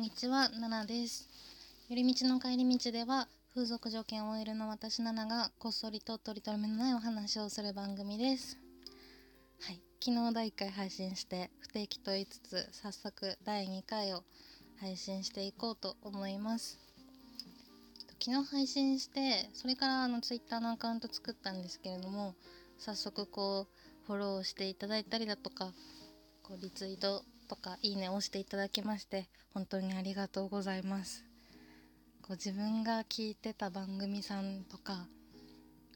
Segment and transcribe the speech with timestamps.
[0.00, 1.28] こんにちは、ナナです。
[1.90, 8.56] 寄り道の帰り道では、風俗条件 OL の私ナナがこっそりと取り留めのないお話をする番組です。
[9.60, 14.24] はい、昨日第1回配信して不定期と言いつつ、早速第2回を
[14.80, 16.78] 配信していこうと思います。
[18.24, 22.34] 昨日配信して、それからあの Twitter のアカウント作ったんですけれども、
[22.78, 25.74] 早速こうフォローしていただいたりだとか、
[26.42, 31.24] こうリツイートとかいいねを押していただきまして本当にありがとうございます。
[32.22, 35.08] こう自分が聞いてた番組さんとか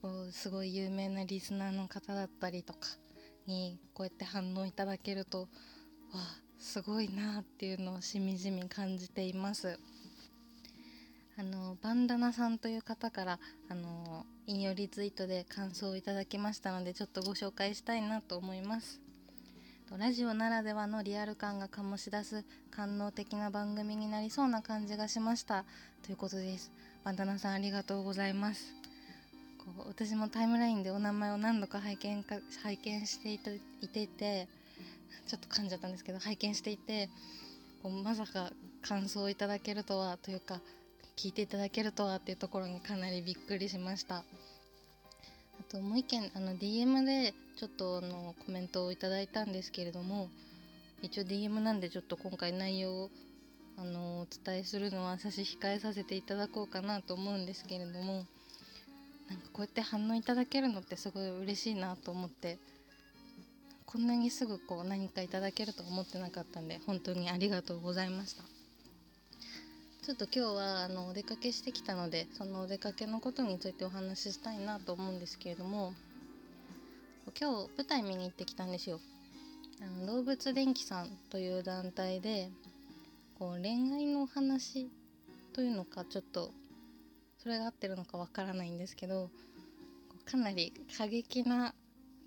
[0.00, 2.88] こうすごい有名なリスナーの方だったりとか
[3.46, 5.46] にこうやって反応いただけるとわ
[6.14, 9.78] あすごいなっていうのをしみじみ感じています。
[11.36, 19.11] あのバンダナさんという方からあの引用リツイートで感想をいただきましたのでちょっとご紹介したいなと思います。
[19.98, 25.64] ラジオならではのリアル感が醸し出す官能的な番組になりそうな感じがしました。
[26.02, 26.72] ということです。
[27.04, 28.74] バンダナさんありがとうございます。
[29.58, 34.48] こう私もタイムラインでお名前を何度か拝見か拝見していたいていて
[35.26, 37.10] ちょっと噛んじゃったんですけど拝見していて
[37.82, 40.60] こうまさか感想をいただけるとはというか
[41.16, 44.24] 聞いていただけるとはっていうところにかなりびっくりしました。
[45.72, 50.28] ともう一件あの DM でちょっとあのコメントをいただいたんですけれども
[51.00, 53.10] 一応 DM なんでちょっと今回内容を
[53.78, 58.26] あのお伝えするのは差し控えさせていただこうかなと思うんですけれども
[59.30, 62.58] なんかこうやって反応いただけるのってすごい嬉しいなと思って
[63.86, 68.61] こんなにすぐこう何かいただけると思ってなかったんで本当にありがとうございました。
[70.04, 75.94] ちょっと今日はあのお出かけしてきたのでそのお出かけのことについてお話ししたいなと思うんですけれども
[77.38, 78.98] 今日舞台見に行ってきたんですよ。
[79.80, 82.50] あの動物電気さんという団体で
[83.38, 84.90] こう恋愛のお話
[85.52, 86.50] というのかちょっと
[87.38, 89.30] それが合ってるのかわからないんですけど
[90.24, 91.74] かなり過激な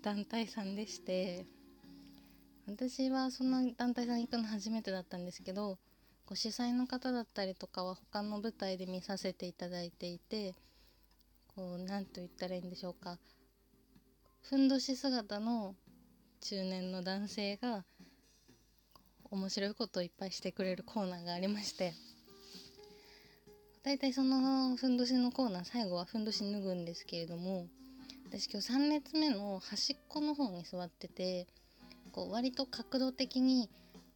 [0.00, 1.44] 団体さんでして
[2.66, 5.76] 私はその団体さん行くの初めてだったんですけど
[6.26, 10.54] ご主催の方だったりとかは他の舞台で見させていただいていて
[11.54, 13.18] こう何と言ったらいいんでしょうか。
[14.42, 15.76] ふんどし姿の
[16.40, 17.84] 中年の男性が
[19.30, 21.94] 面白いことをいっぱいしてくれるコーナーがありまして。
[23.84, 27.68] だいたいそのふんどしのコーナー最後はふんどし脱ぐんですけれども
[28.28, 31.46] 私今日3列目の端っこの方に座ってて
[32.10, 33.70] こう割と角度的に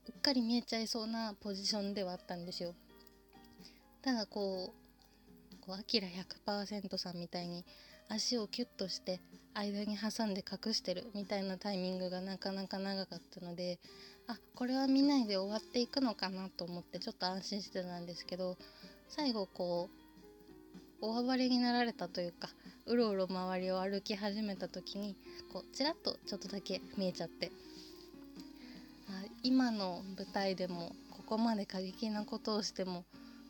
[0.08, 2.74] うっかり見えちゃいそうなポジションではあったんですよ。
[4.02, 7.64] ただこうこうアキラ100%さんみたいに
[8.08, 9.20] 足をキュッとして
[9.54, 13.78] 間に挟んで隠してるみたいなタイミングがなかなか長かったので
[14.26, 18.56] あこれは見ないで終わっていくのかなと思ってちょっと安心してたんですけど
[19.08, 22.48] 最後こう大暴れになられたというか
[22.86, 25.16] うろうろ周りを歩き始めた時に
[25.52, 27.52] こうちらっとちょっとだけ見えちゃって
[29.42, 33.04] 今の舞台でもここまで過激なことをしても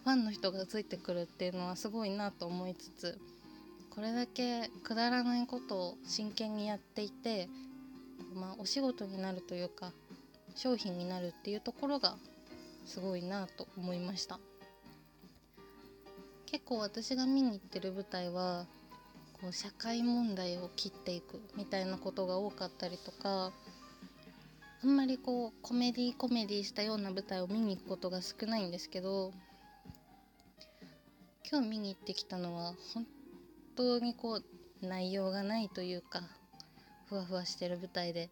[0.04, 3.18] ファンの人がついてくるっていうのはすごいなと思いつつ
[3.90, 7.48] これだけくだらないことを真剣にやっていて、
[8.34, 9.92] まあ、お仕事になるというか
[10.54, 12.16] 商品になるっていうところが
[12.86, 14.38] すごいなと思いました。
[16.46, 18.66] 結構私が見に行ってる舞台は
[19.40, 23.52] こう社会問題を切っていくみたいなことが多かったりとか
[24.82, 29.32] あんまりこうコメディコメディしたような舞台を見に行くことが少ないんですけど
[31.50, 33.06] 今日見に行ってきたのは本
[33.76, 34.40] 当にこ
[34.82, 36.22] う内容がないというか
[37.08, 38.30] ふわふわしてる舞台で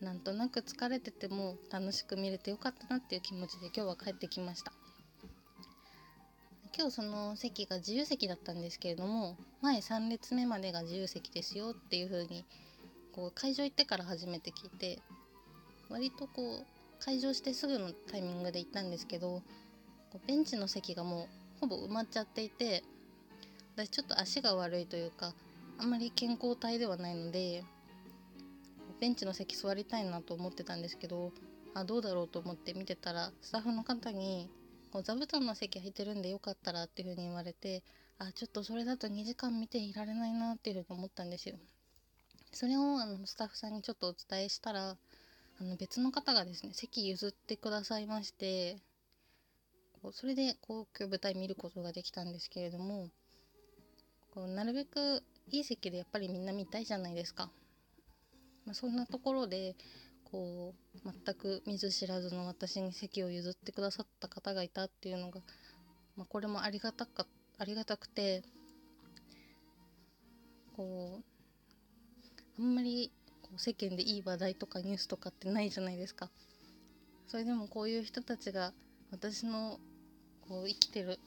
[0.00, 4.72] なんとなく疲れてても楽しく見れてよかったなっていう気持ちで今日は帰ってきました。
[6.74, 12.46] 今日その席が自由席だったんですけれども前3列目までが自由席ですよっていう風に
[13.12, 15.02] こう会場行ってから初めて聞いて
[15.90, 19.42] 割とこう会場してすぐのタイミングで行ったんですけど
[20.26, 22.84] ベンチの席がもうほぼ埋まっちゃっていて
[23.76, 25.34] 私ちょっと足が悪いというか
[25.78, 27.64] あんまり健康体ではないので
[29.00, 31.32] ベンチの席座りたいなと思ってたんですけど
[31.74, 34.50] あどうだろうと思って見てたらスタッフの方に
[34.92, 37.82] こう座布団の席空いてるんでよかったらっていう風に言われて
[38.18, 41.56] あちょっとそれだと2時間見ていられないなっていう風に思ったんですよ。
[42.52, 44.96] それをあのスタッフさんにちょっとお伝えしたら
[45.60, 48.78] あの別の方がですね席譲ってくださいまして
[50.02, 53.08] こうそれでこう今日舞台見ることができたんですけれども
[54.30, 57.50] こうなるべくいい席でやっぱりみんな見たいじゃないですか、
[58.64, 59.76] まあ、そんなところで
[60.24, 65.42] こう全く見ず知らずの私に席を譲ってくださった方がいたっていうのが、
[66.16, 67.26] まあ、これもありがたか
[67.58, 68.42] ありがたくて
[70.74, 71.20] こ
[72.58, 73.12] うあんまり
[73.50, 76.30] こう世間でいい話題とかニュースとかってないじゃないですか。
[77.26, 78.72] それでもこういう人たちが
[79.10, 79.78] 私の
[80.48, 81.18] こう生きてる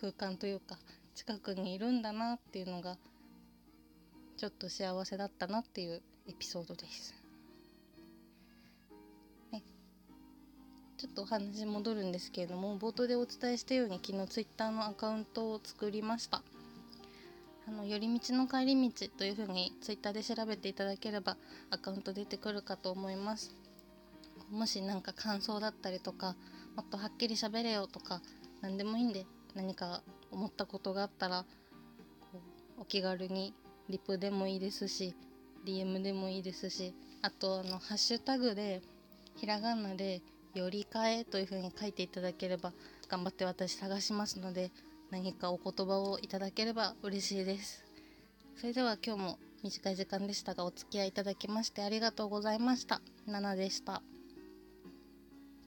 [0.00, 0.78] 空間というか
[1.14, 2.96] 近くにいるんだなっていうのが
[4.36, 7.14] ちょっと幸せだったなっていうエピソードです。
[9.50, 9.62] ね、
[10.98, 16.42] ちょっとお話戻るんですけれども冒頭でお伝えしたように昨日 Twitter のアカウントを作りました。
[17.66, 21.36] あの寄り道の帰り道というふうに Twitter で調べていただければ
[21.70, 23.54] アカウント出てくるかと思います。
[24.50, 26.36] もし何か感想だったりとか
[26.76, 28.20] もっとはっきり喋れよとか
[28.60, 31.44] 何でもいいんで何か思ったことがあったら
[32.78, 33.54] お気軽に
[33.88, 35.14] リプでもいいですし
[35.64, 38.82] DM でもいいですしあとあのハッシュタグで
[39.36, 40.20] ひらがなで
[40.54, 42.72] 「よりかえ」というふうに書いていただければ
[43.08, 44.70] 頑張って私探しますので
[45.12, 47.84] 何かお言葉をいただければ嬉しいです
[48.56, 53.00] それでは今日も短い時間でしたがお付き合いいただきましてありがとうございました。
[53.26, 54.02] ナナでした。